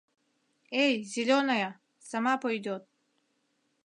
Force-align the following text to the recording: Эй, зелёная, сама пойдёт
Эй, 0.83 0.95
зелёная, 1.11 1.69
сама 2.13 2.33
пойдёт 2.47 2.83